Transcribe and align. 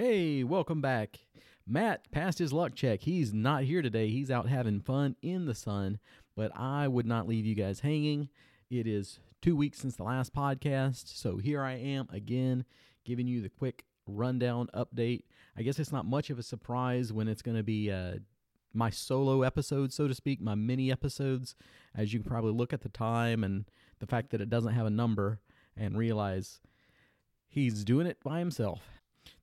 Hey, 0.00 0.44
welcome 0.44 0.80
back. 0.80 1.18
Matt 1.66 2.08
passed 2.12 2.38
his 2.38 2.52
luck 2.52 2.76
check. 2.76 3.00
He's 3.00 3.34
not 3.34 3.64
here 3.64 3.82
today. 3.82 4.10
He's 4.10 4.30
out 4.30 4.48
having 4.48 4.78
fun 4.78 5.16
in 5.22 5.46
the 5.46 5.56
sun, 5.56 5.98
but 6.36 6.52
I 6.56 6.86
would 6.86 7.04
not 7.04 7.26
leave 7.26 7.44
you 7.44 7.56
guys 7.56 7.80
hanging. 7.80 8.28
It 8.70 8.86
is 8.86 9.18
two 9.42 9.56
weeks 9.56 9.80
since 9.80 9.96
the 9.96 10.04
last 10.04 10.32
podcast, 10.32 11.16
so 11.18 11.38
here 11.38 11.64
I 11.64 11.72
am 11.72 12.06
again 12.12 12.64
giving 13.04 13.26
you 13.26 13.40
the 13.40 13.48
quick 13.48 13.86
rundown 14.06 14.68
update. 14.72 15.24
I 15.56 15.62
guess 15.62 15.80
it's 15.80 15.90
not 15.90 16.06
much 16.06 16.30
of 16.30 16.38
a 16.38 16.44
surprise 16.44 17.12
when 17.12 17.26
it's 17.26 17.42
going 17.42 17.56
to 17.56 17.64
be 17.64 17.90
uh, 17.90 18.18
my 18.72 18.90
solo 18.90 19.42
episode, 19.42 19.92
so 19.92 20.06
to 20.06 20.14
speak, 20.14 20.40
my 20.40 20.54
mini 20.54 20.92
episodes, 20.92 21.56
as 21.96 22.12
you 22.12 22.20
can 22.20 22.30
probably 22.30 22.52
look 22.52 22.72
at 22.72 22.82
the 22.82 22.88
time 22.88 23.42
and 23.42 23.64
the 23.98 24.06
fact 24.06 24.30
that 24.30 24.40
it 24.40 24.48
doesn't 24.48 24.74
have 24.74 24.86
a 24.86 24.90
number 24.90 25.40
and 25.76 25.98
realize 25.98 26.60
he's 27.48 27.82
doing 27.82 28.06
it 28.06 28.18
by 28.22 28.38
himself. 28.38 28.97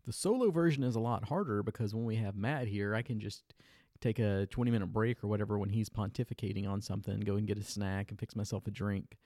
The 0.05 0.13
solo 0.13 0.51
version 0.51 0.83
is 0.83 0.95
a 0.95 0.99
lot 0.99 1.25
harder 1.25 1.63
because 1.63 1.93
when 1.93 2.05
we 2.05 2.15
have 2.17 2.35
Matt 2.35 2.67
here, 2.67 2.95
I 2.95 3.01
can 3.01 3.19
just 3.19 3.53
take 4.01 4.19
a 4.19 4.47
20 4.47 4.71
minute 4.71 4.87
break 4.87 5.23
or 5.23 5.27
whatever 5.27 5.57
when 5.57 5.69
he's 5.69 5.89
pontificating 5.89 6.67
on 6.67 6.81
something, 6.81 7.19
go 7.21 7.35
and 7.35 7.47
get 7.47 7.57
a 7.57 7.63
snack 7.63 8.11
and 8.11 8.19
fix 8.19 8.35
myself 8.35 8.67
a 8.67 8.71
drink. 8.71 9.17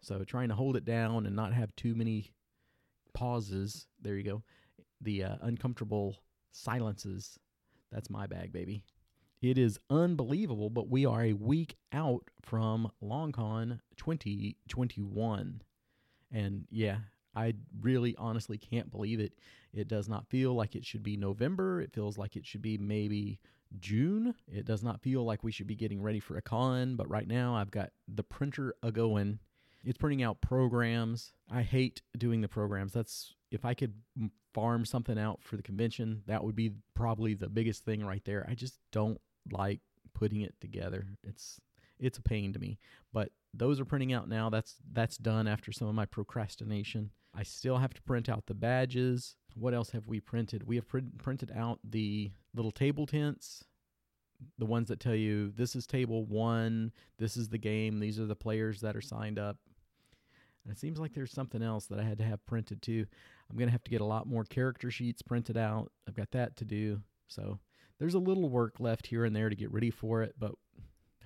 So 0.00 0.24
trying 0.24 0.48
to 0.48 0.54
hold 0.54 0.76
it 0.76 0.84
down 0.84 1.26
and 1.26 1.36
not 1.36 1.52
have 1.52 1.74
too 1.76 1.94
many 1.94 2.32
pauses. 3.14 3.86
There 4.00 4.16
you 4.16 4.24
go. 4.24 4.42
The 5.00 5.24
uh, 5.24 5.36
uncomfortable 5.42 6.22
silences. 6.50 7.38
That's 7.90 8.10
my 8.10 8.26
bag, 8.26 8.52
baby. 8.52 8.84
It 9.40 9.58
is 9.58 9.78
unbelievable, 9.90 10.70
but 10.70 10.88
we 10.88 11.04
are 11.04 11.24
a 11.24 11.32
week 11.32 11.76
out 11.92 12.30
from 12.42 12.90
LongCon 13.02 13.80
2021. 13.96 15.62
And 16.30 16.64
yeah, 16.70 16.98
I 17.34 17.54
really 17.80 18.14
honestly 18.18 18.58
can't 18.58 18.90
believe 18.90 19.20
it. 19.20 19.32
It 19.72 19.88
does 19.88 20.08
not 20.08 20.28
feel 20.28 20.54
like 20.54 20.74
it 20.74 20.84
should 20.84 21.02
be 21.02 21.16
November. 21.16 21.80
It 21.80 21.92
feels 21.92 22.18
like 22.18 22.36
it 22.36 22.46
should 22.46 22.62
be 22.62 22.76
maybe 22.76 23.40
June. 23.78 24.34
It 24.46 24.66
does 24.66 24.82
not 24.82 25.00
feel 25.00 25.24
like 25.24 25.42
we 25.42 25.52
should 25.52 25.66
be 25.66 25.74
getting 25.74 26.02
ready 26.02 26.20
for 26.20 26.36
a 26.36 26.42
con, 26.42 26.96
but 26.96 27.08
right 27.08 27.26
now 27.26 27.54
I've 27.54 27.70
got 27.70 27.90
the 28.06 28.22
printer 28.22 28.74
a 28.82 28.92
going. 28.92 29.38
It's 29.84 29.98
printing 29.98 30.22
out 30.22 30.40
programs. 30.40 31.32
I 31.50 31.62
hate 31.62 32.02
doing 32.16 32.40
the 32.40 32.48
programs. 32.48 32.92
That's 32.92 33.34
if 33.50 33.64
I 33.64 33.74
could 33.74 33.94
farm 34.54 34.84
something 34.84 35.18
out 35.18 35.42
for 35.42 35.56
the 35.56 35.62
convention, 35.62 36.22
that 36.26 36.44
would 36.44 36.54
be 36.54 36.72
probably 36.94 37.34
the 37.34 37.48
biggest 37.48 37.84
thing 37.84 38.04
right 38.04 38.24
there. 38.24 38.46
I 38.48 38.54
just 38.54 38.78
don't 38.92 39.20
like 39.50 39.80
putting 40.14 40.42
it 40.42 40.54
together. 40.60 41.06
It's 41.24 41.60
it's 41.98 42.18
a 42.18 42.22
pain 42.22 42.52
to 42.52 42.58
me. 42.58 42.78
But 43.12 43.30
those 43.54 43.80
are 43.80 43.84
printing 43.84 44.12
out 44.12 44.28
now. 44.28 44.50
That's 44.50 44.76
that's 44.92 45.16
done 45.16 45.48
after 45.48 45.72
some 45.72 45.88
of 45.88 45.94
my 45.94 46.06
procrastination. 46.06 47.10
I 47.34 47.42
still 47.42 47.78
have 47.78 47.94
to 47.94 48.02
print 48.02 48.28
out 48.28 48.46
the 48.46 48.54
badges. 48.54 49.36
What 49.54 49.74
else 49.74 49.90
have 49.90 50.06
we 50.06 50.20
printed? 50.20 50.66
We 50.66 50.76
have 50.76 50.88
pr- 50.88 50.98
printed 51.18 51.52
out 51.54 51.78
the 51.84 52.32
little 52.54 52.70
table 52.70 53.06
tents, 53.06 53.64
the 54.58 54.66
ones 54.66 54.88
that 54.88 55.00
tell 55.00 55.14
you 55.14 55.50
this 55.50 55.74
is 55.74 55.86
table 55.86 56.26
one, 56.26 56.92
this 57.18 57.36
is 57.36 57.48
the 57.48 57.58
game, 57.58 58.00
these 58.00 58.18
are 58.18 58.26
the 58.26 58.36
players 58.36 58.80
that 58.80 58.96
are 58.96 59.02
signed 59.02 59.38
up. 59.38 59.56
And 60.64 60.72
it 60.72 60.78
seems 60.78 60.98
like 60.98 61.12
there's 61.12 61.32
something 61.32 61.62
else 61.62 61.86
that 61.86 61.98
I 61.98 62.04
had 62.04 62.18
to 62.18 62.24
have 62.24 62.44
printed 62.46 62.82
too. 62.82 63.06
I'm 63.50 63.56
going 63.56 63.68
to 63.68 63.72
have 63.72 63.84
to 63.84 63.90
get 63.90 64.00
a 64.00 64.06
lot 64.06 64.26
more 64.26 64.44
character 64.44 64.90
sheets 64.90 65.22
printed 65.22 65.56
out. 65.56 65.90
I've 66.06 66.14
got 66.14 66.30
that 66.32 66.56
to 66.58 66.64
do. 66.64 67.00
So 67.28 67.58
there's 67.98 68.14
a 68.14 68.20
little 68.20 68.48
work 68.48 68.78
left 68.78 69.06
here 69.06 69.24
and 69.24 69.34
there 69.34 69.48
to 69.48 69.56
get 69.56 69.72
ready 69.72 69.90
for 69.90 70.22
it, 70.22 70.34
but 70.38 70.52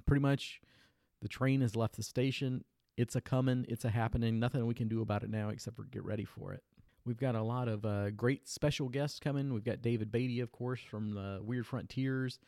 pretty 0.07 0.23
much 0.23 0.61
the 1.21 1.29
train 1.29 1.61
has 1.61 1.77
left 1.77 1.97
the 1.97 2.03
station. 2.03 2.65
It's 2.97 3.15
a 3.15 3.21
coming, 3.21 3.67
it's 3.69 3.85
a 3.85 3.91
happening. 3.91 4.39
Nothing 4.39 4.67
we 4.67 4.75
can 4.75 4.89
do 4.89 5.03
about 5.03 5.23
it 5.23 5.31
now 5.31 5.51
except 5.51 5.77
for 5.77 5.85
get 5.85 6.05
ready 6.05 6.25
for 6.25 6.53
it. 6.53 6.63
We've 7.05 7.19
got 7.19 7.35
a 7.35 7.43
lot 7.43 7.69
of 7.69 7.85
uh, 7.85 8.11
great 8.11 8.49
special 8.49 8.89
guests 8.89 9.21
coming. 9.21 9.53
We've 9.53 9.65
got 9.65 9.83
David 9.83 10.11
Beatty, 10.11 10.41
of 10.41 10.51
course, 10.51 10.81
from 10.81 11.13
the 11.13 11.41
Weird 11.43 11.67
Frontiers. 11.67 12.41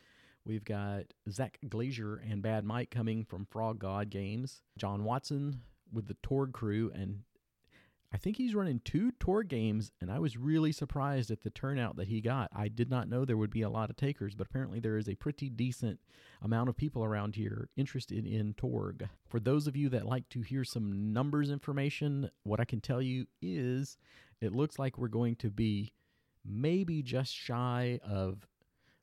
We've 0.45 0.65
got 0.65 1.05
Zach 1.29 1.59
Glazar 1.67 2.19
and 2.29 2.41
Bad 2.41 2.65
Mike 2.65 2.89
coming 2.89 3.23
from 3.23 3.45
Frog 3.45 3.79
God 3.79 4.09
Games. 4.09 4.61
John 4.77 5.03
Watson 5.03 5.61
with 5.93 6.07
the 6.07 6.17
Torg 6.23 6.51
crew, 6.51 6.91
and 6.93 7.21
I 8.11 8.17
think 8.17 8.37
he's 8.37 8.55
running 8.55 8.81
two 8.83 9.11
Torg 9.19 9.49
games, 9.49 9.91
and 10.01 10.11
I 10.11 10.17
was 10.17 10.35
really 10.35 10.71
surprised 10.71 11.29
at 11.29 11.43
the 11.43 11.51
turnout 11.51 11.95
that 11.97 12.07
he 12.07 12.21
got. 12.21 12.49
I 12.55 12.67
did 12.67 12.89
not 12.89 13.07
know 13.07 13.23
there 13.23 13.37
would 13.37 13.51
be 13.51 13.61
a 13.61 13.69
lot 13.69 13.91
of 13.91 13.97
takers, 13.97 14.33
but 14.33 14.47
apparently 14.47 14.79
there 14.79 14.97
is 14.97 15.07
a 15.07 15.15
pretty 15.15 15.47
decent 15.47 15.99
amount 16.41 16.69
of 16.69 16.77
people 16.77 17.03
around 17.03 17.35
here 17.35 17.69
interested 17.77 18.25
in 18.25 18.55
Torg. 18.55 19.07
For 19.27 19.39
those 19.39 19.67
of 19.67 19.75
you 19.75 19.89
that 19.89 20.07
like 20.07 20.27
to 20.29 20.41
hear 20.41 20.63
some 20.63 21.13
numbers 21.13 21.51
information, 21.51 22.31
what 22.43 22.59
I 22.59 22.65
can 22.65 22.81
tell 22.81 23.01
you 23.01 23.27
is 23.43 23.97
it 24.41 24.55
looks 24.55 24.79
like 24.79 24.97
we're 24.97 25.07
going 25.07 25.35
to 25.37 25.51
be 25.51 25.93
maybe 26.43 27.03
just 27.03 27.35
shy 27.35 27.99
of 28.03 28.47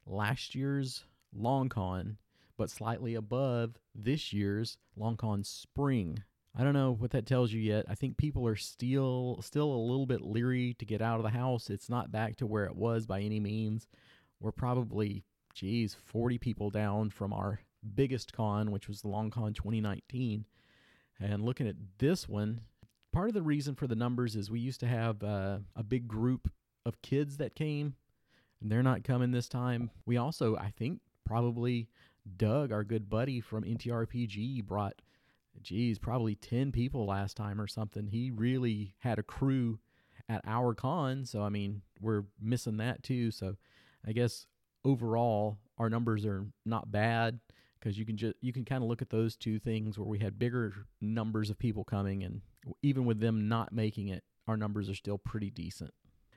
last 0.05 0.57
year's 0.57 1.05
Long 1.33 1.69
Con, 1.69 2.19
but 2.57 2.71
slightly 2.71 3.15
above 3.15 3.79
this 3.95 4.33
year's 4.33 4.79
Long 4.97 5.17
Con 5.17 5.45
Spring. 5.45 6.25
I 6.59 6.65
don't 6.65 6.73
know 6.73 6.93
what 6.93 7.11
that 7.11 7.27
tells 7.27 7.53
you 7.53 7.61
yet. 7.61 7.85
I 7.87 7.95
think 7.95 8.17
people 8.17 8.47
are 8.47 8.57
still 8.57 9.41
still 9.43 9.71
a 9.71 9.87
little 9.87 10.07
bit 10.07 10.23
leery 10.23 10.75
to 10.79 10.87
get 10.87 11.03
out 11.03 11.19
of 11.19 11.23
the 11.23 11.39
house. 11.39 11.69
It's 11.69 11.91
not 11.91 12.11
back 12.11 12.37
to 12.37 12.47
where 12.47 12.65
it 12.65 12.75
was 12.75 13.07
by 13.07 13.21
any 13.21 13.41
means. 13.41 13.87
We're 14.41 14.53
probably, 14.53 15.25
geez, 15.55 15.95
40 16.07 16.39
people 16.39 16.71
down 16.71 17.11
from 17.11 17.33
our 17.33 17.61
biggest 17.95 18.33
con, 18.33 18.71
which 18.71 18.89
was 18.89 19.03
the 19.03 19.09
Long 19.09 19.31
Con 19.31 19.53
2019. 19.53 20.47
And 21.21 21.45
looking 21.45 21.69
at 21.69 21.77
this 21.99 22.29
one, 22.29 22.63
part 23.13 23.29
of 23.29 23.35
the 23.35 23.43
reason 23.43 23.75
for 23.75 23.87
the 23.87 23.95
numbers 23.95 24.35
is 24.35 24.51
we 24.51 24.61
used 24.61 24.81
to 24.81 24.87
have 24.87 25.23
uh, 25.23 25.59
a 25.75 25.83
big 25.83 26.09
group 26.09 26.51
of 26.85 27.03
kids 27.03 27.37
that 27.37 27.55
came, 27.55 27.95
and 28.61 28.71
they're 28.71 28.83
not 28.83 29.05
coming 29.05 29.31
this 29.31 29.49
time. 29.49 29.91
We 30.07 30.17
also, 30.17 30.57
I 30.57 30.71
think, 30.71 31.01
probably 31.25 31.89
Doug, 32.37 32.73
our 32.73 32.85
good 32.85 33.09
buddy 33.09 33.41
from 33.41 33.65
NTRPG, 33.65 34.65
brought 34.65 35.01
geez, 35.63 35.99
probably 35.99 36.35
10 36.35 36.73
people 36.73 37.07
last 37.07 37.37
time 37.37 37.61
or 37.61 37.67
something. 37.67 38.07
He 38.07 38.31
really 38.31 38.95
had 38.99 39.19
a 39.19 39.23
crew 39.23 39.79
at 40.29 40.43
our 40.47 40.75
con. 40.75 41.25
So, 41.25 41.43
I 41.43 41.49
mean, 41.49 41.83
we're 42.01 42.25
missing 42.41 42.79
that 42.79 43.03
too. 43.03 43.31
So, 43.31 43.57
I 44.07 44.13
guess 44.13 44.47
overall, 44.85 45.59
our 45.79 45.91
numbers 45.91 46.25
are 46.25 46.47
not 46.65 46.91
bad 46.91 47.41
because 47.79 47.99
you 47.99 48.05
can 48.05 48.17
just 48.17 48.35
you 48.41 48.53
can 48.53 48.65
kind 48.65 48.83
of 48.83 48.89
look 48.89 49.03
at 49.03 49.11
those 49.11 49.37
two 49.37 49.59
things 49.59 49.99
where 49.99 50.09
we 50.09 50.19
had 50.19 50.39
bigger 50.39 50.73
numbers 51.01 51.51
of 51.51 51.59
people 51.59 51.85
coming 51.85 52.25
and 52.25 52.41
even 52.83 53.05
with 53.05 53.21
them 53.21 53.49
not 53.49 53.73
making 53.73 54.09
it 54.09 54.25
our 54.49 54.57
numbers 54.57 54.89
are 54.89 54.95
still 54.95 55.19
pretty 55.19 55.51
decent 55.51 55.93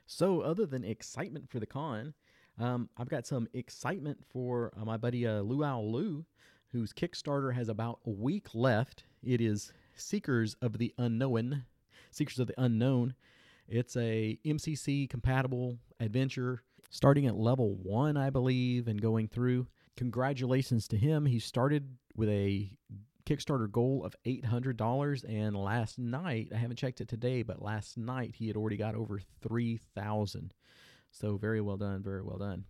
so 0.06 0.40
other 0.42 0.66
than 0.66 0.84
excitement 0.84 1.50
for 1.50 1.58
the 1.58 1.66
con 1.66 2.14
um, 2.58 2.88
i've 2.98 3.08
got 3.08 3.26
some 3.26 3.48
excitement 3.52 4.18
for 4.28 4.72
uh, 4.80 4.84
my 4.84 4.96
buddy 4.96 5.26
uh, 5.26 5.40
luau 5.40 5.80
lu 5.80 6.24
whose 6.72 6.92
kickstarter 6.92 7.54
has 7.54 7.68
about 7.68 7.98
a 8.06 8.10
week 8.10 8.46
left 8.54 9.04
it 9.22 9.40
is 9.40 9.72
Seekers 9.94 10.56
of 10.62 10.78
the 10.78 10.94
Unknown. 10.98 11.64
Seekers 12.10 12.38
of 12.38 12.46
the 12.46 12.60
Unknown. 12.60 13.14
It's 13.68 13.96
a 13.96 14.38
MCC 14.44 15.08
compatible 15.08 15.78
adventure 16.00 16.62
starting 16.90 17.26
at 17.26 17.36
level 17.36 17.76
one, 17.76 18.16
I 18.16 18.30
believe, 18.30 18.88
and 18.88 19.00
going 19.00 19.28
through. 19.28 19.68
Congratulations 19.96 20.88
to 20.88 20.96
him. 20.96 21.26
He 21.26 21.38
started 21.38 21.96
with 22.16 22.28
a 22.28 22.70
Kickstarter 23.26 23.70
goal 23.70 24.04
of 24.04 24.16
$800. 24.26 25.24
And 25.28 25.56
last 25.56 25.98
night, 25.98 26.48
I 26.52 26.56
haven't 26.56 26.78
checked 26.78 27.00
it 27.00 27.08
today, 27.08 27.42
but 27.42 27.62
last 27.62 27.96
night 27.96 28.34
he 28.36 28.48
had 28.48 28.56
already 28.56 28.76
got 28.76 28.96
over 28.96 29.20
3000 29.40 30.52
So 31.12 31.36
very 31.36 31.60
well 31.60 31.76
done. 31.76 32.02
Very 32.02 32.22
well 32.22 32.38
done. 32.38 32.64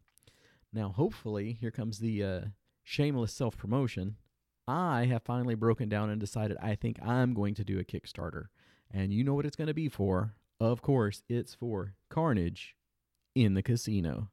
Now, 0.72 0.90
hopefully, 0.90 1.56
here 1.60 1.70
comes 1.70 1.98
the 1.98 2.22
uh, 2.22 2.40
shameless 2.84 3.32
self 3.32 3.56
promotion. 3.56 4.16
I 4.66 5.06
have 5.06 5.22
finally 5.22 5.54
broken 5.54 5.88
down 5.88 6.10
and 6.10 6.20
decided 6.20 6.56
I 6.62 6.74
think 6.74 7.00
I'm 7.02 7.34
going 7.34 7.54
to 7.54 7.64
do 7.64 7.78
a 7.78 7.84
Kickstarter. 7.84 8.46
And 8.90 9.12
you 9.12 9.24
know 9.24 9.34
what 9.34 9.46
it's 9.46 9.56
going 9.56 9.68
to 9.68 9.74
be 9.74 9.88
for? 9.88 10.34
Of 10.60 10.82
course, 10.82 11.22
it's 11.28 11.54
for 11.54 11.94
Carnage 12.08 12.76
in 13.34 13.54
the 13.54 13.62
Casino. 13.62 14.30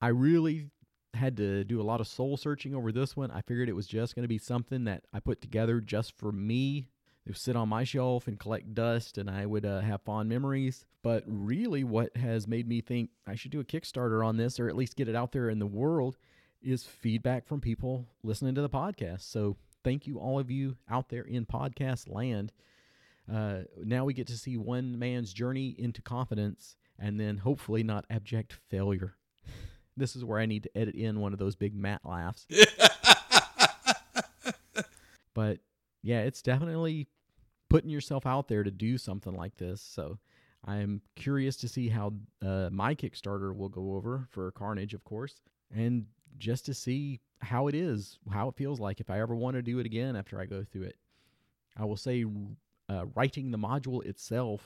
I 0.00 0.08
really 0.08 0.70
had 1.14 1.36
to 1.38 1.64
do 1.64 1.80
a 1.80 1.84
lot 1.84 2.00
of 2.00 2.06
soul 2.06 2.36
searching 2.36 2.74
over 2.74 2.92
this 2.92 3.16
one. 3.16 3.30
I 3.30 3.40
figured 3.40 3.68
it 3.68 3.76
was 3.76 3.86
just 3.86 4.14
going 4.14 4.24
to 4.24 4.28
be 4.28 4.38
something 4.38 4.84
that 4.84 5.04
I 5.12 5.20
put 5.20 5.40
together 5.40 5.80
just 5.80 6.16
for 6.16 6.30
me. 6.30 6.90
It 7.24 7.30
would 7.30 7.38
sit 7.38 7.56
on 7.56 7.68
my 7.68 7.82
shelf 7.82 8.28
and 8.28 8.38
collect 8.38 8.74
dust, 8.74 9.18
and 9.18 9.28
I 9.28 9.46
would 9.46 9.64
uh, 9.64 9.80
have 9.80 10.02
fond 10.02 10.28
memories. 10.28 10.84
But 11.02 11.24
really, 11.26 11.82
what 11.82 12.16
has 12.16 12.46
made 12.46 12.68
me 12.68 12.80
think 12.80 13.10
I 13.26 13.34
should 13.34 13.50
do 13.50 13.60
a 13.60 13.64
Kickstarter 13.64 14.24
on 14.24 14.36
this, 14.36 14.60
or 14.60 14.68
at 14.68 14.76
least 14.76 14.96
get 14.96 15.08
it 15.08 15.16
out 15.16 15.32
there 15.32 15.48
in 15.48 15.58
the 15.58 15.66
world, 15.66 16.18
is 16.66 16.84
feedback 16.84 17.46
from 17.46 17.60
people 17.60 18.06
listening 18.22 18.54
to 18.56 18.60
the 18.60 18.68
podcast. 18.68 19.22
So 19.22 19.56
thank 19.84 20.06
you, 20.06 20.18
all 20.18 20.38
of 20.38 20.50
you 20.50 20.76
out 20.90 21.08
there 21.08 21.22
in 21.22 21.46
podcast 21.46 22.12
land. 22.12 22.52
Uh, 23.32 23.60
now 23.84 24.04
we 24.04 24.14
get 24.14 24.26
to 24.26 24.36
see 24.36 24.56
one 24.56 24.98
man's 24.98 25.32
journey 25.32 25.74
into 25.78 26.02
confidence 26.02 26.76
and 26.98 27.20
then 27.20 27.38
hopefully 27.38 27.82
not 27.82 28.04
abject 28.10 28.58
failure. 28.68 29.16
This 29.98 30.14
is 30.14 30.26
where 30.26 30.38
I 30.38 30.44
need 30.44 30.64
to 30.64 30.76
edit 30.76 30.94
in 30.94 31.20
one 31.20 31.32
of 31.32 31.38
those 31.38 31.56
big 31.56 31.74
Matt 31.74 32.02
laughs. 32.04 32.46
but 35.32 35.60
yeah, 36.02 36.20
it's 36.20 36.42
definitely 36.42 37.08
putting 37.70 37.88
yourself 37.88 38.26
out 38.26 38.46
there 38.46 38.62
to 38.62 38.70
do 38.70 38.98
something 38.98 39.34
like 39.34 39.56
this. 39.56 39.80
So 39.80 40.18
I'm 40.66 41.00
curious 41.14 41.56
to 41.56 41.68
see 41.68 41.88
how 41.88 42.12
uh, 42.44 42.68
my 42.70 42.94
Kickstarter 42.94 43.56
will 43.56 43.70
go 43.70 43.94
over 43.94 44.28
for 44.30 44.50
Carnage, 44.50 44.92
of 44.92 45.02
course, 45.02 45.40
and 45.74 46.04
just 46.38 46.66
to 46.66 46.74
see 46.74 47.20
how 47.40 47.68
it 47.68 47.74
is, 47.74 48.18
how 48.32 48.48
it 48.48 48.56
feels 48.56 48.80
like 48.80 49.00
if 49.00 49.10
I 49.10 49.20
ever 49.20 49.34
want 49.34 49.56
to 49.56 49.62
do 49.62 49.78
it 49.78 49.86
again 49.86 50.16
after 50.16 50.40
I 50.40 50.46
go 50.46 50.64
through 50.64 50.84
it. 50.84 50.96
I 51.76 51.84
will 51.84 51.96
say, 51.96 52.24
uh, 52.88 53.06
writing 53.14 53.50
the 53.50 53.58
module 53.58 54.04
itself, 54.04 54.62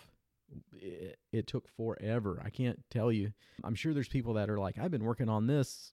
it, 0.77 1.19
it 1.33 1.47
took 1.47 1.69
forever. 1.69 2.41
I 2.45 2.51
can't 2.51 2.83
tell 2.91 3.11
you. 3.11 3.33
I'm 3.65 3.75
sure 3.75 3.93
there's 3.93 4.09
people 4.09 4.35
that 4.35 4.51
are 4.51 4.59
like, 4.59 4.79
I've 4.79 4.91
been 4.91 5.05
working 5.05 5.29
on 5.29 5.47
this 5.47 5.93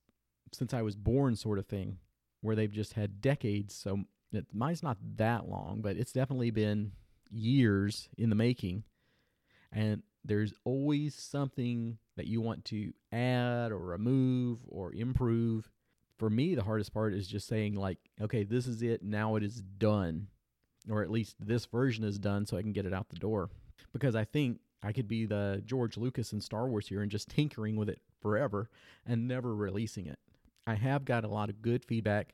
since 0.52 0.74
I 0.74 0.82
was 0.82 0.96
born, 0.96 1.36
sort 1.36 1.60
of 1.60 1.68
thing, 1.68 1.98
where 2.42 2.56
they've 2.56 2.72
just 2.72 2.94
had 2.94 3.22
decades. 3.22 3.76
So 3.76 4.04
it, 4.32 4.46
mine's 4.54 4.84
not 4.84 4.98
that 5.16 5.50
long, 5.50 5.82
but 5.82 5.98
it's 5.98 6.12
definitely 6.12 6.52
been 6.52 6.92
years 7.32 8.10
in 8.18 8.30
the 8.30 8.36
making. 8.36 8.84
And 9.72 10.04
there's 10.28 10.54
always 10.66 11.16
something 11.16 11.98
that 12.18 12.28
you 12.28 12.42
want 12.42 12.66
to 12.66 12.94
add 13.12 13.72
or 13.72 13.80
remove 13.80 14.60
or 14.68 14.94
improve. 14.94 15.70
For 16.18 16.30
me, 16.30 16.56
the 16.56 16.64
hardest 16.64 16.94
part 16.94 17.14
is 17.14 17.28
just 17.28 17.48
saying, 17.48 17.76
like, 17.76 17.98
okay, 18.22 18.44
this 18.44 18.68
is 18.68 18.82
it. 18.82 19.04
Now 19.04 19.36
it 19.36 19.44
is 19.44 19.62
done. 19.62 20.28
Or 20.90 21.02
at 21.02 21.12
least 21.12 21.36
this 21.40 21.66
version 21.66 22.04
is 22.04 22.20
done 22.20 22.46
so 22.46 22.58
I 22.58 22.62
can 22.62 22.74
get 22.74 22.86
it 22.86 22.94
out 22.94 23.10
the 23.10 23.18
door. 23.18 23.50
Because 23.94 24.16
I 24.16 24.26
think 24.26 24.60
I 24.84 24.92
could 24.92 25.08
be 25.08 25.26
the 25.26 25.62
George 25.66 25.98
Lucas 25.98 26.34
in 26.34 26.42
Star 26.42 26.68
Wars 26.68 26.88
here 26.88 27.02
and 27.02 27.12
just 27.12 27.30
tinkering 27.30 27.76
with 27.76 27.90
it 27.90 28.02
forever 28.22 28.70
and 29.06 29.28
never 29.28 29.56
releasing 29.56 30.08
it. 30.08 30.20
I 30.66 30.76
have 30.76 31.06
got 31.06 31.24
a 31.24 31.30
lot 31.30 31.50
of 31.50 31.62
good 31.62 31.86
feedback 31.86 32.34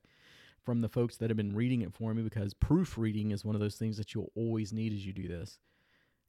from 0.64 0.82
the 0.82 0.90
folks 0.90 1.18
that 1.18 1.30
have 1.30 1.38
been 1.38 1.56
reading 1.56 1.82
it 1.82 1.94
for 1.94 2.14
me 2.14 2.24
because 2.24 2.54
proofreading 2.54 3.32
is 3.32 3.46
one 3.46 3.56
of 3.56 3.62
those 3.62 3.76
things 3.76 3.98
that 3.98 4.14
you'll 4.14 4.32
always 4.36 4.72
need 4.74 4.94
as 4.94 5.06
you 5.06 5.14
do 5.14 5.28
this. 5.28 5.60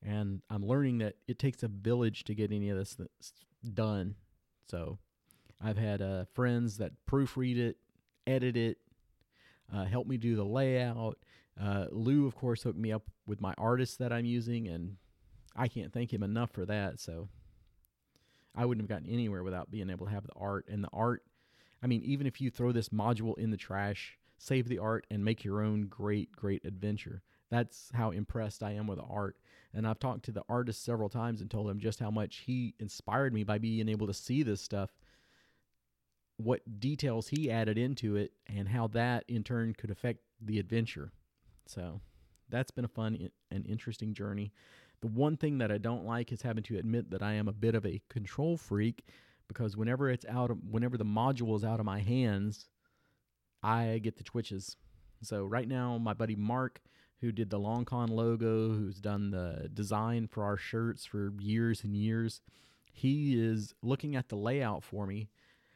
And 0.05 0.43
I'm 0.51 0.65
learning 0.65 0.99
that 0.99 1.15
it 1.27 1.39
takes 1.39 1.63
a 1.63 1.69
village 1.69 2.25
to 2.25 2.35
get 2.35 2.53
any 2.53 2.69
of 2.69 2.77
this 2.77 2.97
done. 3.73 4.17
So 4.71 4.99
I've 5.63 5.79
had 5.79 6.03
uh, 6.03 6.25
friends 6.35 6.77
that 6.79 6.93
proofread 7.11 7.57
it, 7.57 7.77
edit 8.27 8.57
it, 8.57 8.79
uh, 9.75 9.85
help 9.85 10.07
me 10.07 10.17
do 10.19 10.37
the 10.37 10.45
layout. 10.45 11.19
Uh, 11.61 11.87
Lou, 11.91 12.27
of 12.27 12.35
course, 12.35 12.63
hooked 12.63 12.79
me 12.79 12.93
up 12.93 13.05
with 13.27 13.41
my 13.41 13.55
artist 13.57 13.99
that 14.01 14.13
I'm 14.13 14.27
using, 14.27 14.69
and 14.69 14.97
I 15.57 15.69
can't 15.69 15.93
thank 15.93 16.13
him 16.13 16.23
enough 16.23 16.51
for 16.51 16.67
that. 16.67 17.01
So 17.01 17.29
I 18.55 18.67
wouldn't 18.67 18.83
have 18.83 18.95
gotten 18.99 19.13
anywhere 19.13 19.43
without 19.43 19.71
being 19.71 19.89
able 19.89 20.07
to 20.07 20.13
have 20.13 20.27
the 20.27 20.35
art. 20.37 20.67
And 20.69 20.85
the 20.85 20.91
art, 20.93 21.23
I 21.83 21.87
mean, 21.87 22.03
even 22.05 22.27
if 22.27 22.41
you 22.41 22.51
throw 22.51 22.73
this 22.73 22.91
module 22.91 23.39
in 23.39 23.51
the 23.51 23.57
trash, 23.57 24.19
save 24.37 24.69
the 24.69 24.79
art, 24.79 25.07
and 25.11 25.25
make 25.25 25.45
your 25.45 25.63
own 25.63 25.87
great, 25.87 26.33
great 26.33 26.65
adventure. 26.65 27.23
That's 27.55 27.89
how 27.95 28.11
impressed 28.11 28.65
I 28.65 28.73
am 28.73 28.89
with 28.89 28.99
the 28.99 29.05
art. 29.05 29.37
And 29.73 29.87
I've 29.87 30.01
talked 30.01 30.25
to 30.25 30.33
the 30.33 30.43
artist 30.49 30.85
several 30.85 31.09
times 31.09 31.41
and 31.41 31.49
told 31.49 31.71
him 31.71 31.79
just 31.79 32.01
how 32.01 32.11
much 32.11 32.43
he 32.47 32.75
inspired 32.81 33.33
me 33.33 33.45
by 33.45 33.59
being 33.59 33.89
able 33.89 34.09
to 34.09 34.13
see 34.13 34.43
this 34.43 34.61
stuff, 34.61 34.91
what 36.37 36.81
details 36.81 37.29
he 37.29 37.53
added 37.53 37.79
into 37.79 38.17
it, 38.17 38.33
and 38.49 38.67
how 38.67 38.89
that 38.89 39.23
in 39.29 39.45
turn 39.45 39.73
could 39.73 39.93
affect 39.93 40.19
the 40.41 40.59
adventure. 40.59 41.13
So 41.67 42.01
that's 42.49 42.73
been 42.73 42.87
a 42.87 42.89
fun 42.89 43.29
and 43.53 43.67
interesting 43.69 44.15
journey. 44.15 44.53
The 45.01 45.07
one 45.07 45.37
thing 45.37 45.59
that 45.59 45.71
I 45.71 45.79
don't 45.79 46.05
like 46.05 46.33
is 46.33 46.43
having 46.43 46.65
to 46.65 46.79
admit 46.79 47.13
that 47.13 47.23
I 47.23 47.35
am 47.35 47.47
a 47.47 47.53
bit 47.53 47.77
of 47.77 47.87
a 47.87 48.03
control 48.11 48.57
freak 48.57 49.05
because 49.47 49.77
whenever 49.77 50.11
it's 50.11 50.27
out 50.27 50.51
of 50.51 50.59
whenever 50.69 50.97
the 50.99 51.05
module 51.05 51.55
is 51.55 51.63
out 51.63 51.79
of 51.79 51.87
my 51.87 52.01
hands, 52.01 52.69
I 53.63 54.01
get 54.03 54.17
the 54.17 54.25
twitches. 54.25 54.77
So 55.23 55.45
right 55.45 55.69
now 55.69 55.99
my 55.99 56.15
buddy 56.15 56.35
Mark 56.35 56.81
who 57.25 57.33
did 57.33 57.51
the 57.51 57.59
Long 57.59 57.85
Con 57.85 58.09
logo, 58.09 58.69
who's 58.69 59.01
done 59.01 59.31
the 59.31 59.69
design 59.73 60.29
for 60.29 60.45
our 60.45 60.57
shirts 60.57 61.05
for 61.05 61.33
years 61.41 61.83
and 61.83 61.97
years. 61.97 62.41
He 62.93 63.41
is 63.43 63.75
looking 63.83 64.15
at 64.15 64.29
the 64.29 64.37
layout 64.37 64.85
for 64.85 65.07
me, 65.07 65.29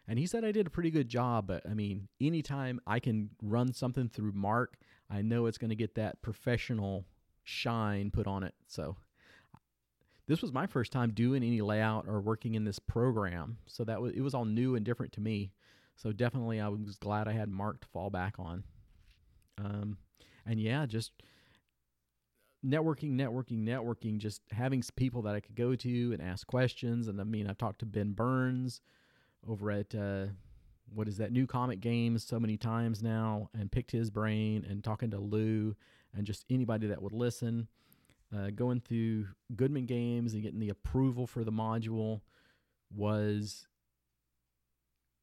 and 0.06 0.18
he 0.18 0.26
said 0.26 0.44
I 0.44 0.52
did 0.52 0.66
a 0.66 0.70
pretty 0.70 0.90
good 0.90 1.08
job. 1.08 1.46
But 1.46 1.68
I 1.68 1.74
mean, 1.74 2.08
anytime 2.20 2.80
I 2.86 3.00
can 3.00 3.30
run 3.42 3.72
something 3.72 4.08
through 4.08 4.32
Mark, 4.32 4.78
I 5.10 5.22
know 5.22 5.46
it's 5.46 5.58
going 5.58 5.70
to 5.70 5.76
get 5.76 5.94
that 5.96 6.22
professional 6.22 7.04
shine 7.42 8.10
put 8.10 8.26
on 8.26 8.42
it. 8.42 8.54
So 8.66 8.96
this 10.26 10.42
was 10.42 10.52
my 10.52 10.66
first 10.66 10.92
time 10.92 11.12
doing 11.12 11.42
any 11.42 11.62
layout 11.62 12.06
or 12.06 12.20
working 12.20 12.54
in 12.54 12.64
this 12.64 12.78
program, 12.78 13.58
so 13.66 13.84
that 13.84 14.00
was 14.00 14.12
it 14.12 14.20
was 14.20 14.34
all 14.34 14.44
new 14.44 14.76
and 14.76 14.84
different 14.84 15.12
to 15.14 15.20
me. 15.20 15.50
So 15.96 16.12
definitely, 16.12 16.60
I 16.60 16.68
was 16.68 16.98
glad 16.98 17.26
I 17.26 17.32
had 17.32 17.48
Mark 17.48 17.80
to 17.80 17.88
fall 17.88 18.10
back 18.10 18.34
on. 18.38 18.62
Um, 19.58 19.98
and 20.46 20.60
yeah, 20.60 20.86
just 20.86 21.12
networking, 22.64 23.12
networking, 23.12 23.64
networking, 23.64 24.18
just 24.18 24.42
having 24.50 24.82
people 24.96 25.22
that 25.22 25.34
I 25.34 25.40
could 25.40 25.54
go 25.54 25.74
to 25.76 26.12
and 26.12 26.22
ask 26.22 26.46
questions. 26.46 27.08
And 27.08 27.20
I 27.20 27.24
mean, 27.24 27.48
I've 27.48 27.58
talked 27.58 27.80
to 27.80 27.86
Ben 27.86 28.12
Burns 28.12 28.80
over 29.46 29.70
at 29.70 29.94
uh, 29.94 30.26
what 30.92 31.08
is 31.08 31.18
that 31.18 31.32
new 31.32 31.46
comic 31.46 31.80
games 31.80 32.24
so 32.24 32.40
many 32.40 32.56
times 32.56 33.02
now 33.02 33.50
and 33.54 33.70
picked 33.70 33.90
his 33.90 34.10
brain 34.10 34.66
and 34.68 34.82
talking 34.82 35.10
to 35.10 35.18
Lou 35.18 35.76
and 36.14 36.26
just 36.26 36.44
anybody 36.50 36.86
that 36.88 37.02
would 37.02 37.12
listen. 37.12 37.68
Uh, 38.34 38.50
going 38.50 38.78
through 38.80 39.26
Goodman 39.56 39.86
Games 39.86 40.34
and 40.34 40.42
getting 40.42 40.60
the 40.60 40.68
approval 40.68 41.26
for 41.26 41.44
the 41.44 41.52
module 41.52 42.20
was 42.94 43.66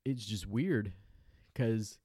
it's 0.03 0.25
just 0.25 0.47
weird 0.47 0.93
because 1.53 1.99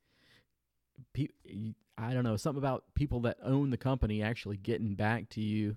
pe- 1.13 1.75
I 1.99 2.15
don't 2.15 2.25
know, 2.25 2.37
something 2.37 2.63
about 2.63 2.85
people 2.95 3.21
that 3.21 3.39
own 3.43 3.71
the 3.71 3.77
company 3.77 4.23
actually 4.23 4.57
getting 4.57 4.95
back 4.95 5.29
to 5.31 5.41
you 5.41 5.77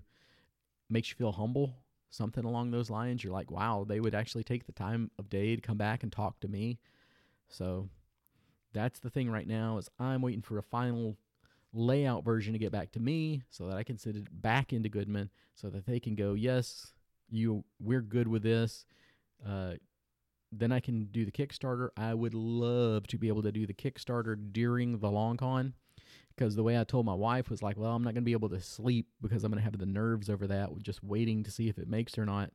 makes 0.90 1.10
you 1.10 1.16
feel 1.16 1.31
humble. 1.31 1.75
Something 2.10 2.46
along 2.46 2.72
those 2.72 2.90
lines. 2.90 3.24
You're 3.24 3.34
like, 3.34 3.50
wow, 3.50 3.86
they 3.88 4.00
would 4.00 4.14
actually 4.14 4.44
take 4.44 4.66
the 4.66 4.72
time 4.72 5.10
of 5.18 5.30
day 5.30 5.56
to 5.56 5.62
come 5.62 5.78
back 5.78 6.04
and 6.04 6.12
talk 6.12 6.40
to 6.42 6.48
me. 6.48 6.80
So 7.50 7.90
that's 8.72 9.00
the 9.00 9.10
thing 9.10 9.30
right 9.30 9.48
now 9.48 9.78
is 9.78 9.90
I'm 10.00 10.22
waiting 10.22 10.42
for 10.42 10.58
a 10.58 10.64
final 10.64 11.18
layout 11.74 12.24
version 12.24 12.54
to 12.54 12.60
get 12.60 12.72
back 12.72 12.92
to 12.92 13.00
me 13.00 13.42
so 13.50 13.68
that 13.68 13.78
I 13.78 13.84
can 13.84 13.98
send 13.98 14.16
it 14.16 14.42
back 14.42 14.74
into 14.74 14.90
Goodman 14.90 15.31
so 15.56 15.70
that 15.70 15.86
they 15.86 16.00
can 16.00 16.16
go, 16.16 16.34
yes, 16.34 16.94
you 17.30 17.64
we're 17.80 18.02
good 18.02 18.28
with 18.28 18.44
this. 18.44 18.86
Uh, 19.46 19.74
then 20.60 20.72
I 20.72 20.80
can 20.80 21.06
do 21.06 21.26
the 21.26 21.32
Kickstarter. 21.32 21.90
I 21.98 22.14
would 22.14 22.34
love 22.34 23.08
to 23.08 23.18
be 23.18 23.28
able 23.28 23.44
to 23.44 23.52
do 23.52 23.66
the 23.66 23.74
Kickstarter 23.74 24.38
during 24.52 25.00
the 25.00 25.10
long 25.10 25.38
con 25.38 25.74
because 26.36 26.56
the 26.56 26.64
way 26.64 26.80
I 26.80 26.84
told 26.84 27.06
my 27.06 27.14
wife 27.14 27.50
was 27.50 27.62
like, 27.62 27.78
well, 27.78 27.92
I'm 27.92 28.04
not 28.04 28.14
going 28.14 28.24
to 28.24 28.26
be 28.26 28.34
able 28.34 28.50
to 28.50 28.62
sleep 28.62 29.08
because 29.22 29.44
I'm 29.44 29.52
going 29.52 29.60
to 29.60 29.64
have 29.64 29.78
the 29.78 29.86
nerves 29.86 30.30
over 30.30 30.48
that, 30.48 30.70
just 30.82 31.04
waiting 31.04 31.44
to 31.44 31.52
see 31.52 31.70
if 31.70 31.78
it 31.78 31.88
makes 31.88 32.18
or 32.18 32.26
not. 32.26 32.52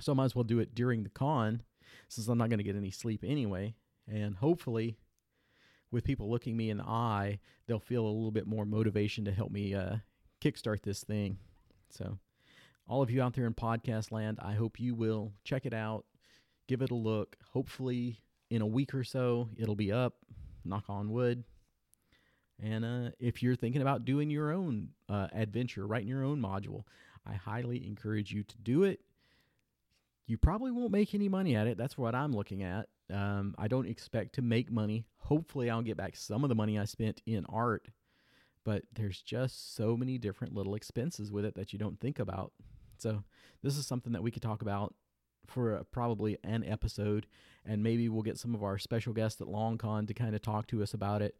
So 0.00 0.12
I 0.12 0.14
might 0.14 0.26
as 0.26 0.34
well 0.34 0.44
do 0.44 0.60
it 0.60 0.74
during 0.74 1.02
the 1.02 1.10
con 1.10 1.62
since 2.08 2.28
I'm 2.28 2.38
not 2.38 2.48
going 2.48 2.58
to 2.58 2.64
get 2.64 2.76
any 2.76 2.90
sleep 2.90 3.24
anyway. 3.26 3.74
And 4.06 4.36
hopefully, 4.36 4.98
with 5.90 6.04
people 6.04 6.30
looking 6.30 6.56
me 6.56 6.70
in 6.70 6.78
the 6.78 6.84
eye, 6.84 7.40
they'll 7.66 7.80
feel 7.80 8.04
a 8.04 8.08
little 8.08 8.30
bit 8.30 8.46
more 8.46 8.64
motivation 8.64 9.24
to 9.24 9.32
help 9.32 9.50
me 9.50 9.74
uh, 9.74 9.96
kickstart 10.42 10.82
this 10.82 11.02
thing. 11.02 11.38
So, 11.90 12.18
all 12.86 13.02
of 13.02 13.10
you 13.10 13.22
out 13.22 13.34
there 13.34 13.46
in 13.46 13.54
podcast 13.54 14.10
land, 14.10 14.38
I 14.42 14.52
hope 14.52 14.80
you 14.80 14.94
will 14.94 15.32
check 15.44 15.64
it 15.64 15.74
out, 15.74 16.04
give 16.70 16.82
it 16.82 16.92
a 16.92 16.94
look. 16.94 17.36
Hopefully, 17.52 18.20
in 18.48 18.62
a 18.62 18.66
week 18.66 18.94
or 18.94 19.02
so, 19.02 19.48
it'll 19.56 19.74
be 19.74 19.90
up. 19.90 20.14
Knock 20.64 20.84
on 20.88 21.10
wood. 21.10 21.42
And 22.62 22.84
uh, 22.84 23.10
if 23.18 23.42
you're 23.42 23.56
thinking 23.56 23.82
about 23.82 24.04
doing 24.04 24.30
your 24.30 24.52
own 24.52 24.90
uh, 25.08 25.26
adventure, 25.32 25.84
writing 25.84 26.06
your 26.06 26.22
own 26.22 26.40
module, 26.40 26.84
I 27.26 27.32
highly 27.34 27.84
encourage 27.84 28.30
you 28.30 28.44
to 28.44 28.58
do 28.58 28.84
it. 28.84 29.00
You 30.28 30.38
probably 30.38 30.70
won't 30.70 30.92
make 30.92 31.12
any 31.12 31.28
money 31.28 31.56
at 31.56 31.66
it. 31.66 31.76
That's 31.76 31.98
what 31.98 32.14
I'm 32.14 32.32
looking 32.32 32.62
at. 32.62 32.86
Um, 33.12 33.56
I 33.58 33.66
don't 33.66 33.88
expect 33.88 34.36
to 34.36 34.42
make 34.42 34.70
money. 34.70 35.06
Hopefully, 35.16 35.70
I'll 35.70 35.82
get 35.82 35.96
back 35.96 36.14
some 36.14 36.44
of 36.44 36.50
the 36.50 36.54
money 36.54 36.78
I 36.78 36.84
spent 36.84 37.20
in 37.26 37.44
art, 37.48 37.88
but 38.64 38.84
there's 38.94 39.22
just 39.22 39.74
so 39.74 39.96
many 39.96 40.18
different 40.18 40.54
little 40.54 40.76
expenses 40.76 41.32
with 41.32 41.44
it 41.44 41.56
that 41.56 41.72
you 41.72 41.80
don't 41.80 41.98
think 41.98 42.20
about. 42.20 42.52
So, 42.98 43.24
this 43.60 43.76
is 43.76 43.88
something 43.88 44.12
that 44.12 44.22
we 44.22 44.30
could 44.30 44.42
talk 44.42 44.62
about 44.62 44.94
for 45.46 45.74
a, 45.74 45.84
probably 45.84 46.38
an 46.44 46.64
episode, 46.64 47.26
and 47.64 47.82
maybe 47.82 48.08
we'll 48.08 48.22
get 48.22 48.38
some 48.38 48.54
of 48.54 48.62
our 48.62 48.78
special 48.78 49.12
guests 49.12 49.40
at 49.40 49.46
LongCon 49.48 50.06
to 50.08 50.14
kind 50.14 50.34
of 50.34 50.42
talk 50.42 50.66
to 50.68 50.82
us 50.82 50.94
about 50.94 51.22
it. 51.22 51.36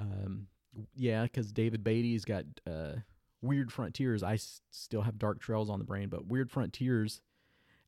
Um, 0.00 0.48
yeah, 0.94 1.22
because 1.22 1.52
David 1.52 1.84
Beatty's 1.84 2.24
got 2.24 2.44
uh, 2.66 2.94
Weird 3.42 3.72
Frontiers. 3.72 4.22
I 4.22 4.34
s- 4.34 4.60
still 4.70 5.02
have 5.02 5.18
Dark 5.18 5.40
Trails 5.40 5.70
on 5.70 5.78
the 5.78 5.84
brain, 5.84 6.08
but 6.08 6.26
Weird 6.26 6.50
Frontiers, 6.50 7.20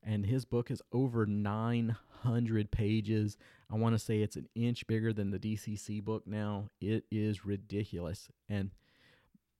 and 0.03 0.25
his 0.25 0.45
book 0.45 0.71
is 0.71 0.81
over 0.93 1.25
900 1.25 2.71
pages. 2.71 3.37
I 3.69 3.75
want 3.75 3.93
to 3.95 3.99
say 3.99 4.19
it's 4.21 4.37
an 4.37 4.47
inch 4.55 4.87
bigger 4.87 5.11
than 5.11 5.31
the 5.31 5.39
DCC 5.39 6.01
book 6.03 6.25
now. 6.25 6.69
It 6.79 7.03
is 7.11 7.45
ridiculous. 7.45 8.29
And 8.47 8.71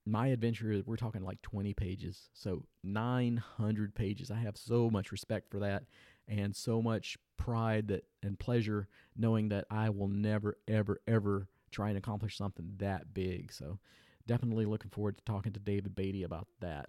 my 0.08 0.28
adventure, 0.28 0.82
we're 0.86 0.96
talking 0.96 1.24
like 1.24 1.42
20 1.42 1.74
pages. 1.74 2.30
So 2.34 2.64
900 2.84 3.94
pages. 3.94 4.32
I 4.32 4.38
have 4.38 4.58
so 4.58 4.90
much 4.90 5.12
respect 5.12 5.50
for 5.52 5.60
that 5.60 5.84
and 6.28 6.56
so 6.56 6.82
much 6.82 7.18
pride 7.38 7.90
that 7.90 8.06
and 8.24 8.40
pleasure 8.40 8.88
knowing 9.16 9.50
that 9.50 9.66
I 9.70 9.90
will 9.90 10.08
never, 10.08 10.58
ever, 10.68 11.02
ever 11.08 11.48
try 11.72 11.90
and 11.90 11.98
accomplish 11.98 12.38
something 12.38 12.74
that 12.78 13.14
big. 13.14 13.52
So 13.52 13.80
definitely 14.26 14.66
looking 14.66 14.92
forward 14.92 15.18
to 15.18 15.24
talking 15.26 15.54
to 15.54 15.60
David 15.60 15.96
Beatty 15.96 16.24
about 16.24 16.48
that. 16.62 16.88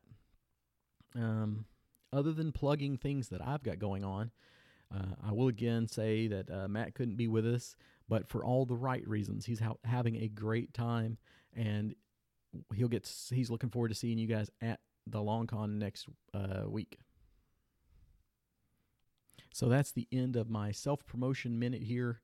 Um, 1.14 1.66
other 2.12 2.32
than 2.32 2.52
plugging 2.52 2.96
things 2.96 3.28
that 3.28 3.46
I've 3.46 3.62
got 3.62 3.78
going 3.78 4.04
on, 4.04 4.30
uh, 4.94 5.14
I 5.22 5.32
will 5.32 5.48
again 5.48 5.86
say 5.86 6.28
that 6.28 6.50
uh, 6.50 6.68
Matt 6.68 6.94
couldn't 6.94 7.16
be 7.16 7.28
with 7.28 7.46
us, 7.46 7.76
but 8.08 8.28
for 8.28 8.44
all 8.44 8.64
the 8.64 8.76
right 8.76 9.06
reasons. 9.06 9.44
He's 9.44 9.60
ha- 9.60 9.74
having 9.84 10.16
a 10.16 10.28
great 10.28 10.72
time, 10.72 11.18
and 11.54 11.94
he'll 12.74 12.88
get. 12.88 13.10
He's 13.30 13.50
looking 13.50 13.70
forward 13.70 13.88
to 13.88 13.94
seeing 13.94 14.18
you 14.18 14.26
guys 14.26 14.50
at 14.60 14.80
the 15.06 15.22
Long 15.22 15.46
Con 15.46 15.78
next 15.78 16.06
uh, 16.34 16.64
week. 16.66 16.98
So 19.52 19.68
that's 19.68 19.92
the 19.92 20.06
end 20.12 20.36
of 20.36 20.48
my 20.48 20.70
self 20.70 21.04
promotion 21.06 21.58
minute 21.58 21.82
here. 21.82 22.20